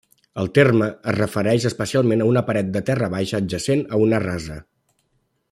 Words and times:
El 0.43 0.47
terme 0.53 0.85
es 1.11 1.15
refereix 1.17 1.67
especialment 1.71 2.25
a 2.25 2.27
una 2.31 2.43
paret 2.49 2.73
de 2.79 2.83
terra 2.89 3.11
baixa 3.17 3.43
adjacent 3.43 3.85
a 3.91 4.01
una 4.09 4.23
rasa. 4.27 4.59